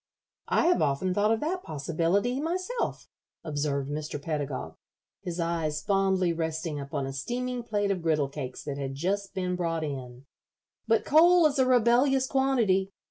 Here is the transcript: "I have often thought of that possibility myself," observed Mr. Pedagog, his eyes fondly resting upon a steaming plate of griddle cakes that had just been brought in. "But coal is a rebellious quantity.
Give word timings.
"I 0.47 0.65
have 0.65 0.81
often 0.81 1.13
thought 1.13 1.31
of 1.31 1.41
that 1.41 1.61
possibility 1.61 2.39
myself," 2.41 3.07
observed 3.43 3.87
Mr. 3.91 4.19
Pedagog, 4.19 4.75
his 5.21 5.39
eyes 5.39 5.83
fondly 5.83 6.33
resting 6.33 6.79
upon 6.79 7.05
a 7.05 7.13
steaming 7.13 7.61
plate 7.61 7.91
of 7.91 8.01
griddle 8.01 8.27
cakes 8.29 8.63
that 8.63 8.79
had 8.79 8.95
just 8.95 9.35
been 9.35 9.55
brought 9.55 9.83
in. 9.83 10.25
"But 10.87 11.05
coal 11.05 11.45
is 11.45 11.59
a 11.59 11.67
rebellious 11.67 12.25
quantity. 12.25 12.89